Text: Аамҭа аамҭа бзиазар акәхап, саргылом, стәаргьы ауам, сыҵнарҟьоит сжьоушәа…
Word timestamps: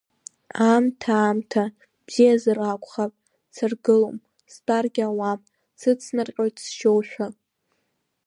Аамҭа 0.65 1.09
аамҭа 1.17 1.63
бзиазар 2.05 2.57
акәхап, 2.71 3.13
саргылом, 3.55 4.17
стәаргьы 4.53 5.03
ауам, 5.09 5.39
сыҵнарҟьоит 5.79 6.55
сжьоушәа… 6.65 7.27